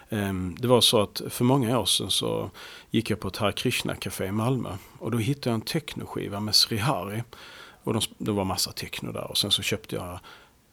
[0.10, 2.51] Ehm, det var så att för många år sedan så
[2.89, 6.56] gick jag på ett Hare Krishna-café i Malmö och då hittade jag en technoskiva med
[6.56, 7.23] Srihari.
[7.84, 10.19] Och de, det var massa techno där och sen så köpte jag,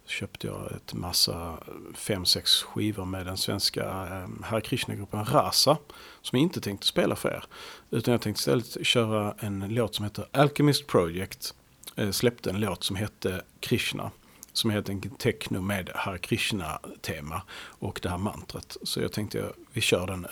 [0.07, 1.59] köpte jag ett massa,
[1.95, 5.77] fem, sex skivor med den svenska ehm, Hare Krishna-gruppen Rasa.
[6.23, 7.45] Som jag inte tänkte spela för er.
[7.91, 11.55] Utan jag tänkte istället köra en låt som heter Alchemist Project
[11.97, 14.11] eh, släppte en låt som hette Krishna.
[14.53, 18.77] Som är helt enkelt techno med Hare Krishna-tema och det här mantrat.
[18.83, 20.29] Så jag tänkte vi kör den nu.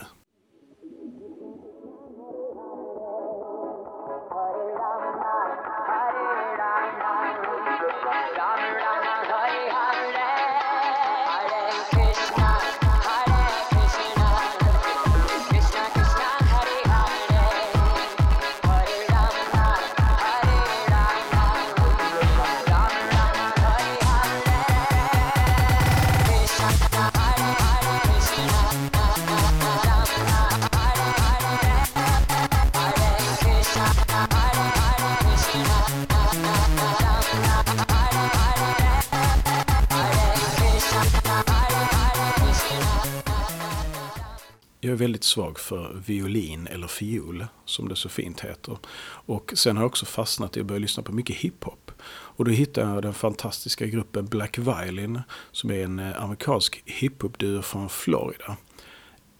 [45.29, 48.79] Svag för violin eller fiol, som det så fint heter.
[49.03, 51.91] Och sen har jag också fastnat i att börja lyssna på mycket hiphop.
[52.09, 55.21] Och då hittade jag den fantastiska gruppen Black Violin,
[55.53, 58.57] som är en eh, amerikansk hiphop-duo från Florida.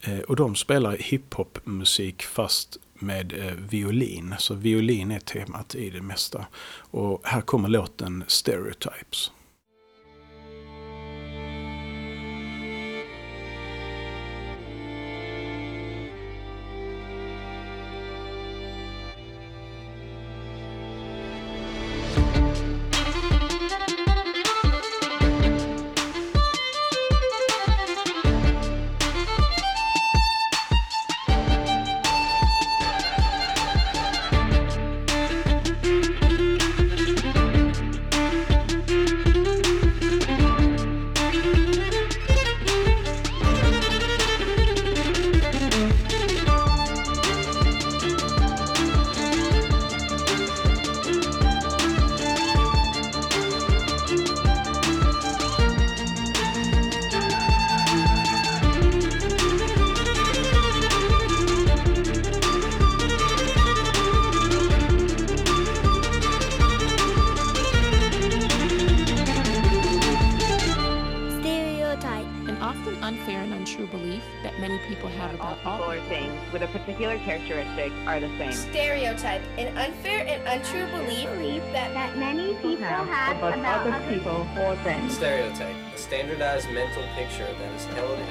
[0.01, 4.35] Eh, och de spelar hiphop-musik fast med eh, violin.
[4.39, 6.45] Så violin är temat i det mesta.
[6.91, 9.31] Och här kommer låten Stereotypes.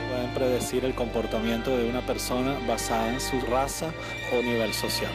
[0.09, 3.93] Pueden predecir el comportamiento de una persona basada en su raza
[4.33, 5.13] o nivel social.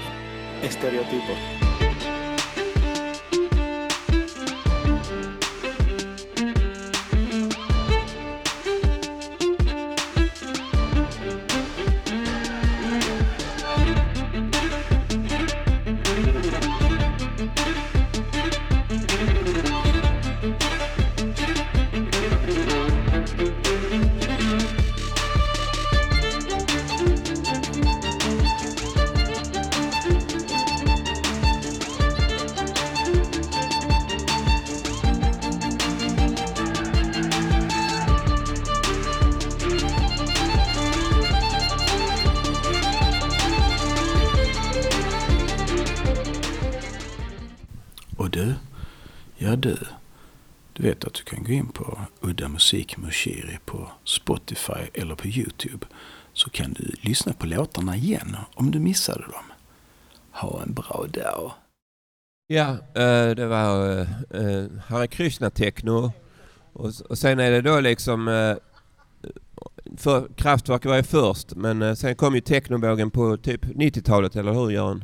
[0.64, 1.63] Estereotipo.
[52.74, 55.86] Musik Mushiri på Spotify eller på Youtube
[56.34, 59.52] så kan du lyssna på låtarna igen om du missade dem.
[60.32, 61.52] Ha en bra dag.
[62.48, 66.12] Ja, eh, det var eh, eh, Hare Krishna-techno.
[66.74, 68.26] och, sen är det då liksom
[69.98, 74.72] för, Kraftwerk var ju först men sen kom ju technovågen på typ 90-talet eller hur
[74.72, 75.04] Göran?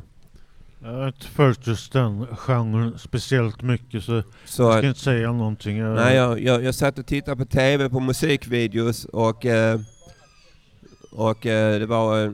[0.82, 5.00] Jag har inte följt just den genren speciellt mycket så, Så jag att- ska inte
[5.00, 5.78] säga någonting.
[5.78, 9.80] Jag, Nej, jag, jag, jag satt och tittade på TV på musikvideos och, eh,
[11.12, 12.32] och eh, det var eh,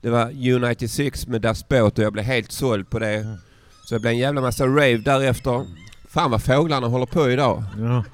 [0.00, 3.38] det var U96 med Das Boot och jag blev helt såld på det.
[3.84, 5.66] Så det blev en jävla massa rave därefter.
[6.08, 7.64] Fan vad fåglarna håller på idag.
[7.78, 8.04] Ja.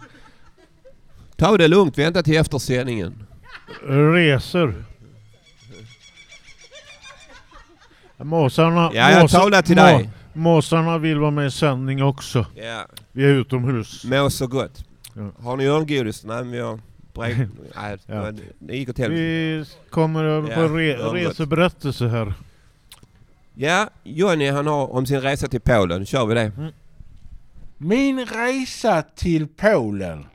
[1.36, 3.26] Ta det lugnt, vänta till efter sändningen.
[4.14, 4.84] Resor.
[8.18, 10.10] Måsarna, Ja, jag måsar- talar till må- dig.
[10.32, 12.46] Måsarna vill vara med i sändning också.
[12.54, 12.86] Ja.
[13.12, 14.04] Vi är utomhus.
[14.04, 14.84] Må så gott.
[15.14, 15.30] Ja.
[15.42, 16.24] Har ni örngodis?
[16.24, 16.80] Nej, men vi har
[17.14, 17.48] brev...
[17.76, 18.30] Nej, Ja.
[18.58, 19.22] det- gick åt helvete.
[19.22, 22.34] Vi kommer över på Ja, re, reseberättelse här.
[23.54, 26.06] Ja, Johnny han har om sin resa till Polen.
[26.06, 26.52] Kör vi det?
[27.78, 30.26] Min resa till Polen.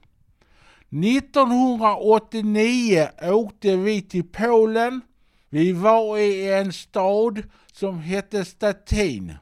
[0.89, 5.02] 1989 åkte vi till Polen.
[5.50, 9.33] Vi var i en stad som hette Statin.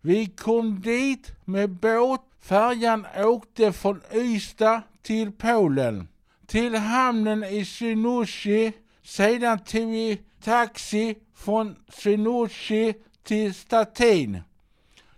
[0.00, 2.20] Vi kom dit med båt.
[2.40, 6.08] Färjan åkte från Ystad till Polen.
[6.46, 8.72] Till hamnen i Swinoujscie.
[9.02, 14.40] Sedan tog vi taxi från Swinoujscie till Statin.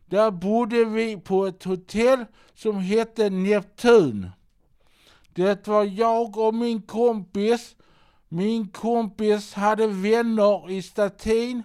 [0.06, 4.30] Där bodde vi på ett hotell som hette Neptun.
[5.34, 7.76] Det var jag och min kompis.
[8.28, 11.62] Min kompis hade vänner i Statin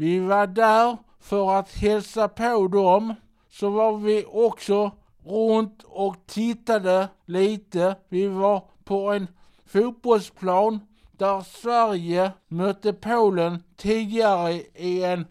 [0.00, 3.14] vi var där för att hälsa på dem.
[3.50, 4.90] Så var vi också
[5.24, 7.96] runt och tittade lite.
[8.08, 9.26] Vi var på en
[9.66, 10.80] fotbollsplan
[11.12, 15.26] där Sverige mötte Polen tidigare i en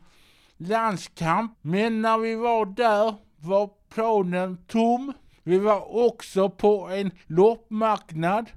[0.58, 1.58] landskamp.
[1.62, 5.14] Men när vi var där var planen tom.
[5.44, 8.52] Vi var också på en loppmarknad.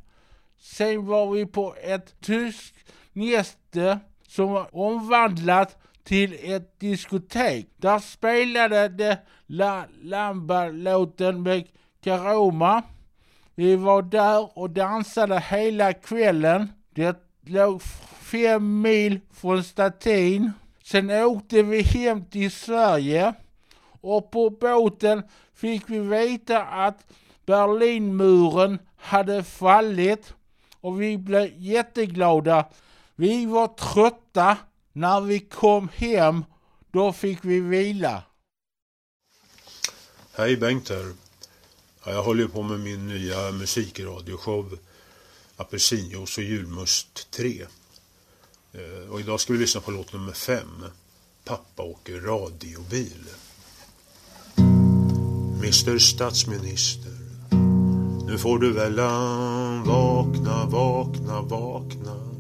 [0.59, 5.77] Sen var vi på ett tyskt näste som var omvandlat
[6.11, 7.67] till ett diskotek.
[7.77, 11.65] Där spelade de La Lamba-låten med
[12.05, 12.83] Karoma.
[13.55, 16.73] Vi var där och dansade hela kvällen.
[16.95, 17.83] Det låg
[18.23, 20.53] fem mil från statin.
[20.85, 23.35] Sen åkte vi hem till Sverige
[24.01, 25.23] och på båten
[25.55, 27.07] fick vi veta att
[27.47, 30.35] Berlinmuren hade fallit
[30.81, 32.65] och vi blev jätteglada.
[33.17, 34.57] Vi var trötta
[35.01, 36.45] när vi kom hem.
[36.93, 38.23] Då fick vi vila.
[40.33, 41.13] Hej Bengt här.
[42.05, 44.79] Jag håller på med min nya musikradioshow
[45.57, 47.67] Apelsinjuice och julmust 3.
[48.73, 50.67] Eh, och idag ska vi lyssna på låt nummer 5.
[51.45, 53.25] Pappa åker radiobil.
[55.59, 57.13] Mr Statsminister.
[58.27, 59.01] Nu får du väl
[59.87, 62.31] vakna, vakna, vakna.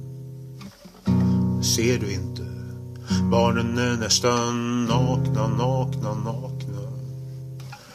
[1.62, 2.39] Ser du inte?
[3.31, 6.81] Barnen är nästan nakna, nakna, nakna.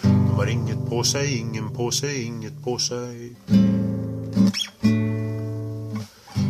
[0.02, 3.36] De har inget på sig, ingen på sig, inget på sig.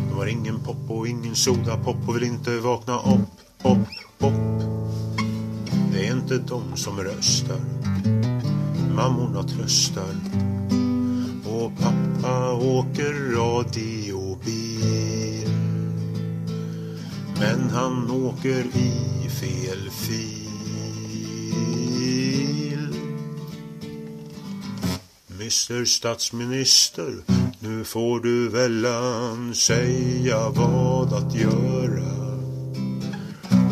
[0.10, 3.30] De har ingen pop och ingen sodapop och vill inte vakna upp,
[3.64, 3.88] upp,
[4.20, 4.62] upp.
[5.92, 7.60] Det är inte de som röstar.
[8.96, 10.16] Mammorna tröstar.
[11.46, 15.25] Och pappa åker radiobil.
[17.40, 20.46] Men han åker i fel fil.
[25.46, 27.14] Mr Statsminister,
[27.60, 32.16] nu får du välan säga vad att göra.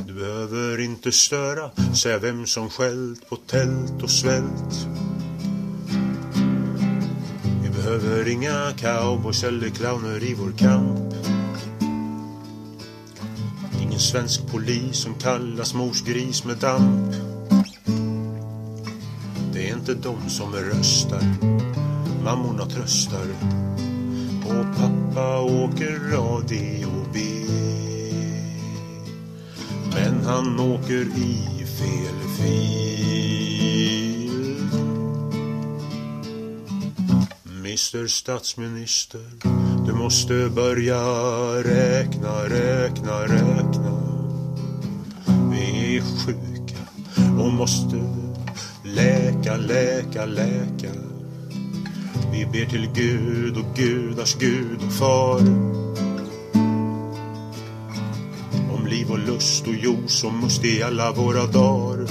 [0.08, 4.88] Du behöver inte störa, säga vem som skällt på tält och svält.
[7.64, 11.23] Vi behöver inga cowboys eller clowner i vår kamp.
[14.14, 17.14] Svensk polis som kallas mors gris med damp.
[19.54, 21.24] Det är inte de som röstar,
[22.24, 23.26] mammorna tröstar.
[24.46, 27.50] Och pappa åker radiobil.
[29.94, 33.48] Men han åker i fel fil.
[37.46, 39.26] Mr Statsminister,
[39.86, 41.02] du måste börja
[41.64, 43.93] räkna, räkna, räkna.
[45.94, 46.78] Vi är sjuka
[47.40, 47.96] och måste
[48.84, 50.92] läka, läka, läka.
[52.32, 55.40] Vi ber till Gud och gudars Gud och far.
[58.74, 62.08] Om liv och lust och jord som must i alla våra dagar.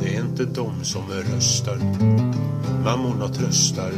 [0.00, 1.78] Det är inte de som röstar,
[2.84, 3.92] mammorna tröstar.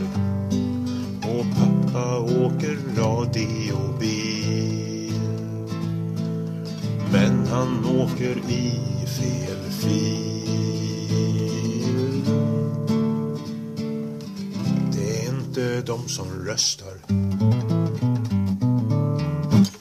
[1.22, 4.79] Och pappa åker radiobil.
[7.50, 10.50] Han åker i fel fil.
[14.92, 16.94] Det är inte de som röstar.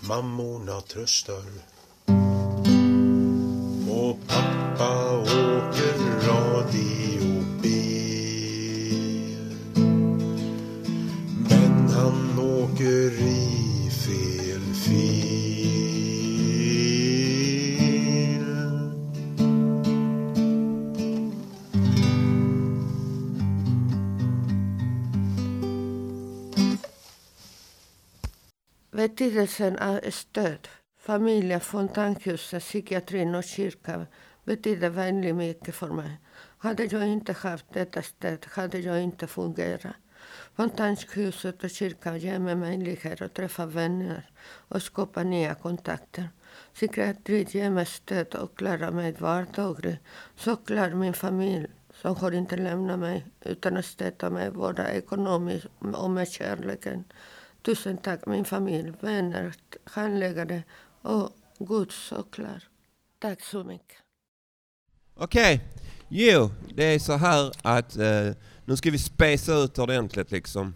[0.08, 1.44] Mammorna tröstar.
[3.90, 7.70] Och pappa åker radiobil.
[11.50, 13.49] Men han åker i
[29.20, 30.68] Betydelsen av stöd.
[31.00, 34.06] Familjen, fontänhuset, psykiatrin och kyrkan
[34.44, 36.18] betyder väldigt mycket för mig.
[36.58, 39.96] Hade jag inte haft detta stöd hade jag inte fungerat.
[40.56, 46.30] Fontänhuset och kyrkan ger mig möjlighet att träffa vänner och skapa nya kontakter.
[46.74, 50.00] Psykiatrin ger mig stöd och klarar mig vardagligt.
[50.36, 55.68] Så klarar min familj som har inte lämnat mig utan att stötta mig både ekonomiskt
[55.94, 57.04] och med kärleken.
[57.66, 59.54] Tusen tack min familj, vänner,
[59.84, 60.64] handläggare
[61.02, 61.30] och
[61.60, 62.64] Gud såklart.
[63.20, 63.98] Tack så mycket.
[65.16, 65.62] Okej,
[66.10, 68.36] jo, det är så här att eh,
[68.66, 70.74] nu ska vi spacea ut ordentligt liksom.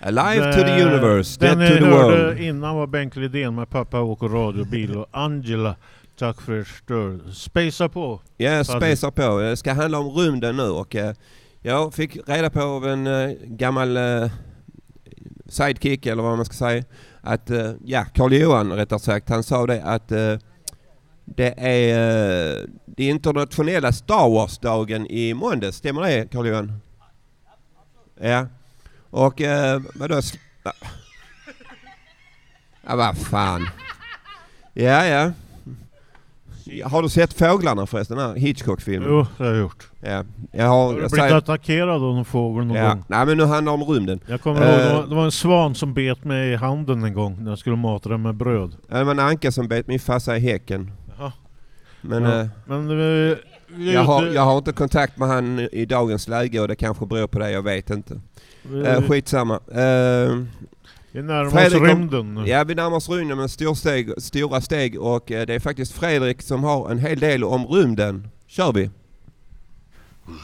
[0.00, 2.40] Alive to the universe, Den dead to the world.
[2.40, 5.76] innan var Bengt Lidén med Pappa åker radiobil och Angela,
[6.18, 7.34] tack för ert stöd.
[7.34, 8.20] Spacea på.
[8.36, 8.64] Ja, Paddy.
[8.96, 9.38] spacea på.
[9.38, 11.14] Det ska handla om rymden nu och eh,
[11.62, 14.30] jag fick reda på av en eh, gammal eh,
[15.46, 16.84] sidekick eller vad man ska säga
[17.20, 20.36] att, eh, ja, Karl Johan rättare sagt, han sa det att eh,
[21.24, 26.80] det är eh, det internationella Star Wars-dagen i måndags, stämmer det Karl Johan?
[28.20, 28.46] Ja.
[29.10, 30.14] Och eh, vadå?
[32.86, 33.68] ja vad fan.
[34.72, 35.32] Ja, ja.
[36.84, 39.08] Har du sett Fåglarna förresten, den här Hitchcock-filmen?
[39.10, 39.90] Jo, det har jag gjort.
[40.00, 40.24] Ja.
[40.52, 42.88] Jag har, Har du jag blivit säger- attackerad av någon fågel någon ja.
[42.88, 43.04] gång?
[43.08, 44.20] Nej men nu handlar det om rymden.
[44.26, 47.04] Jag kommer ihåg, det Eh, var, det var en svan som bet mig i handen
[47.04, 48.76] en gång när jag skulle mata den med bröd.
[48.88, 50.92] Ja, Det var en anka som bet min farsa i häcken.
[51.18, 51.32] Jaha.
[52.00, 53.38] Men, Ja, eh, men är
[53.92, 57.26] jag, har, jag har inte kontakt med han i dagens läge och det kanske beror
[57.26, 58.20] på det, jag vet inte.
[58.72, 59.54] Uh, skitsamma.
[59.54, 60.44] Uh,
[61.14, 62.46] Vi närmar oss rymden.
[62.46, 65.92] Ja, vi närmar oss rymden med stor steg, stora steg och eh, det är faktiskt
[65.92, 68.28] Fredrik som har en hel del om rymden.
[68.46, 68.90] Kör vi!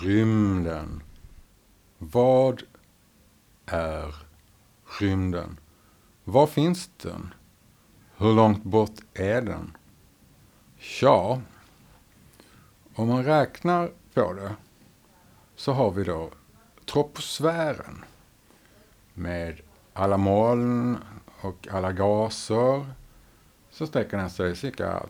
[0.03, 1.03] Rymden.
[1.99, 2.63] Vad
[3.67, 4.15] är
[5.01, 5.59] rymden?
[6.25, 7.35] Var finns den?
[8.17, 9.77] Hur långt bort är den?
[11.01, 11.41] Ja,
[12.95, 14.55] om man räknar på det
[15.57, 16.31] så har vi då
[16.93, 18.05] troposfären
[19.15, 19.61] med
[19.93, 20.99] alla moln
[21.41, 22.87] och alla gaser
[23.71, 25.07] så sträcker den sig cirka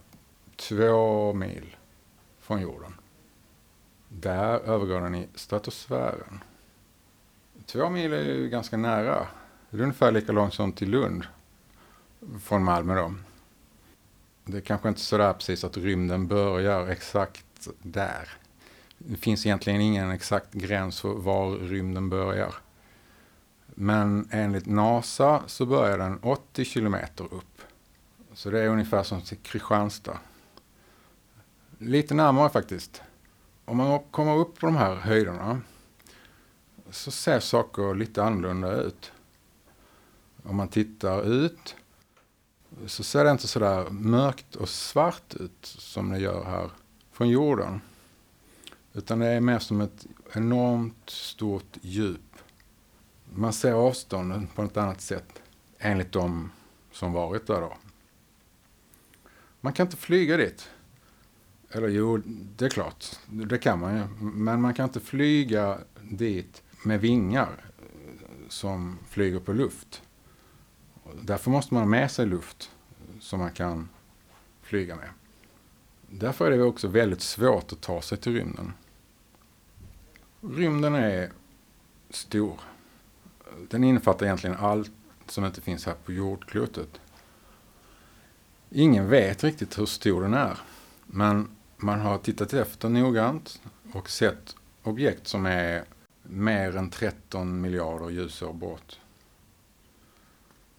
[0.56, 1.76] två mil
[2.40, 2.94] från jorden.
[4.08, 6.40] Där övergår den i stratosfären.
[7.66, 9.26] Två mil är ju ganska nära.
[9.70, 11.26] Det är ungefär lika långt som till Lund
[12.42, 13.14] från Malmö då.
[14.44, 18.28] Det är kanske inte sådär precis att rymden börjar exakt där.
[18.98, 22.54] Det finns egentligen ingen exakt gräns för var rymden börjar.
[23.82, 27.62] Men enligt NASA så börjar den 80 kilometer upp.
[28.32, 30.18] Så det är ungefär som till Kristianstad.
[31.78, 33.02] Lite närmare faktiskt.
[33.64, 35.60] Om man kommer upp på de här höjderna
[36.90, 39.12] så ser saker lite annorlunda ut.
[40.42, 41.76] Om man tittar ut
[42.86, 46.70] så ser det inte så där mörkt och svart ut som det gör här
[47.12, 47.80] från jorden.
[48.92, 52.29] Utan det är mer som ett enormt stort djup.
[53.34, 55.42] Man ser avstånden på ett annat sätt
[55.78, 56.50] enligt de
[56.92, 57.76] som varit där då.
[59.60, 60.70] Man kan inte flyga dit.
[61.70, 62.16] Eller jo,
[62.56, 64.06] det är klart, det kan man ju.
[64.20, 67.64] Men man kan inte flyga dit med vingar
[68.48, 70.02] som flyger på luft.
[71.22, 72.70] Därför måste man ha med sig luft
[73.20, 73.88] som man kan
[74.62, 75.08] flyga med.
[76.10, 78.72] Därför är det också väldigt svårt att ta sig till rymden.
[80.40, 81.32] Rymden är
[82.10, 82.60] stor.
[83.70, 84.92] Den innefattar egentligen allt
[85.26, 87.00] som inte finns här på jordklotet.
[88.70, 90.58] Ingen vet riktigt hur stor den är.
[91.06, 95.84] Men man har tittat efter noggrant och sett objekt som är
[96.22, 98.98] mer än 13 miljarder ljusår bort.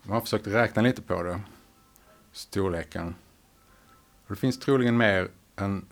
[0.04, 1.42] Man har försökt räkna lite på det,
[2.32, 3.16] storleken.
[4.28, 5.86] Det finns troligen mer än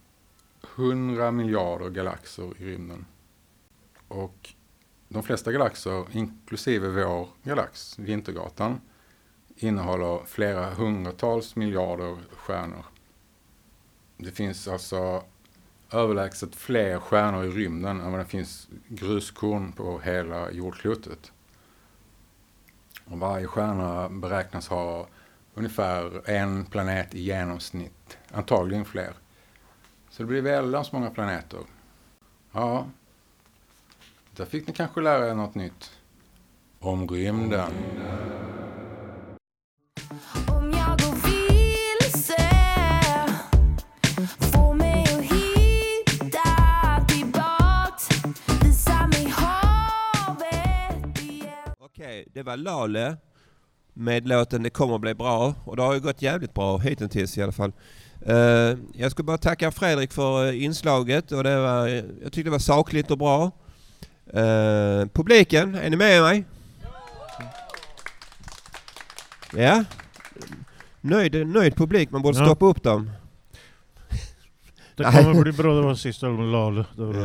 [0.76, 3.06] 100 miljarder galaxer i rymden.
[4.08, 4.54] Och
[5.10, 8.82] de flesta galaxer, inklusive vår galax, Vintergatan,
[9.56, 12.86] innehåller flera hundratals miljarder stjärnor.
[14.18, 15.24] Det finns alltså
[15.92, 21.32] överlägset fler stjärnor i rymden än vad det finns gruskorn på hela jordklotet.
[23.06, 25.08] Och varje stjärna beräknas ha
[25.54, 29.14] ungefär en planet i genomsnitt, antagligen fler.
[30.10, 31.60] Så det blir väldans många planeter.
[32.52, 32.88] Ja,
[34.40, 35.92] där fick ni kanske lära er något nytt
[36.80, 37.72] om rymden.
[40.48, 42.50] Om jag går vilse
[44.54, 46.46] Få mig att hitta
[47.08, 48.10] tillbaks
[48.64, 53.18] Visa mig havet igen Okej, det var Lale
[53.94, 57.44] med låten Det kommer bli bra och det har ju gått jävligt bra hittills i
[57.44, 57.72] alla fall.
[58.26, 62.50] Eh, jag ska bara tacka Fredrik för eh, inslaget och det var, jag tyckte det
[62.50, 63.52] var sakligt och bra.
[64.34, 66.44] Eh, publiken, är ni med mig?
[69.54, 69.84] Ja?
[71.02, 72.46] Nöjd, nöjd publik, man borde Ja.
[72.46, 73.12] stoppa upp dem.
[74.96, 76.28] Det kommer bli bra, det var sista
[76.96, 77.16] det var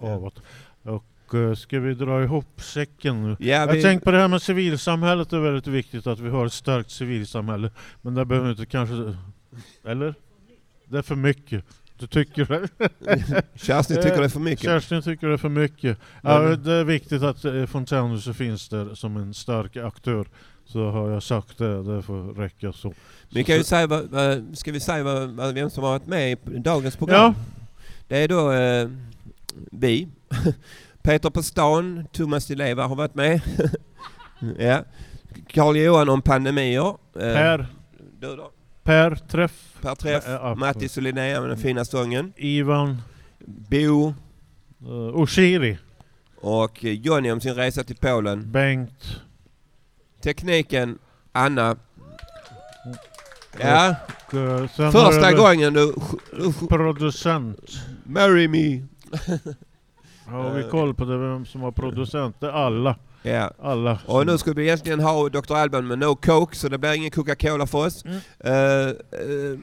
[0.00, 0.08] Ja.
[0.08, 0.34] avat.
[0.82, 3.36] Och uh, ska vi dra ihop säcken nu?
[3.40, 6.30] Ja, jag vi- tänkte på det här med civilsamhället, det är väldigt viktigt att vi
[6.30, 7.70] har ett starkt civilsamhälle.
[8.02, 9.16] Men det behöver inte kanske...
[9.84, 10.14] Eller?
[10.84, 11.64] Det är för mycket.
[11.98, 12.68] Du tycker det?
[13.54, 14.64] Kerstin tycker det är för mycket.
[14.64, 15.98] Kerstin tycker det är för mycket.
[16.22, 20.26] Ja, det är viktigt att eh, Fontänhuset finns där som en stark aktör.
[20.66, 22.94] Så har jag sagt det, det får räcka så.
[23.28, 26.58] Vi kan ju säga, vad, ska vi säga vad, vem som har varit med i
[26.58, 27.34] dagens program?
[28.08, 28.88] Det är då eh,
[29.72, 30.08] vi.
[31.02, 33.40] Peter på stan, Thomas Di Leva har varit med.
[34.58, 34.84] ja.
[35.46, 36.88] Carl Johan om pandemier.
[36.88, 37.66] Eh, Per.
[38.20, 38.50] Du då?
[38.84, 39.78] Per Träff.
[39.80, 40.24] Per Träff.
[40.26, 40.54] Ja.
[40.54, 42.32] Mattis och Linnea med den fina sången.
[42.36, 43.02] Ivan.
[43.46, 44.14] Bo.
[44.86, 45.78] Uh, Oshiri.
[46.40, 48.52] Och eh, Johnny om sin resa till Polen.
[48.52, 49.20] Bengt.
[50.22, 50.98] Tekniken,
[51.32, 51.76] Anna.
[53.60, 53.94] Ja.
[54.26, 55.94] Och, eh, Första gången du...
[56.68, 57.70] Producent.
[58.04, 58.86] Marry me.
[60.26, 62.40] Har vi koll på det, vem som var producent?
[62.40, 62.96] Det är alla.
[63.26, 63.50] Ja.
[63.62, 63.98] Alla.
[64.06, 65.54] Och nu skulle vi egentligen ha Dr.
[65.54, 68.04] Alban med No Coke, så det blir ingen Coca-Cola för oss.
[68.04, 68.16] Mm.
[68.44, 69.58] Eh, eh,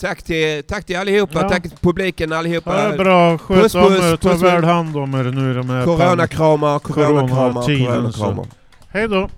[0.00, 1.48] tack, till, tack till allihopa, Ja.
[1.48, 2.90] tack till publiken allihopa.
[2.90, 5.84] Ja, bra, sköt Puss, om er, ta väl hand om er nu i de här
[5.84, 8.42] Coronakramar, coronakramar, coronakramar.
[8.42, 8.46] så.
[8.90, 9.28] Hej då!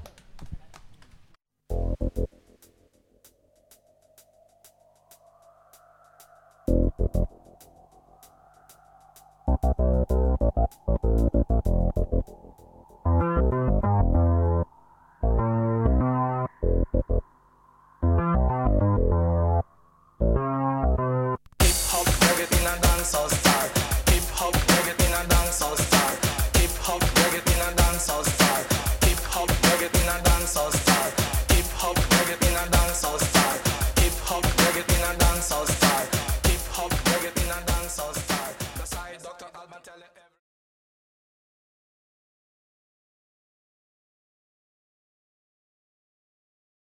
[13.11, 14.30] Hip-hop,